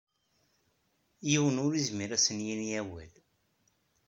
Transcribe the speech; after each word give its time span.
Yiwen 1.29 1.61
ur 1.65 1.73
izmir 1.75 2.11
ad 2.11 2.15
as-yini 2.21 2.69
awal. 2.79 3.11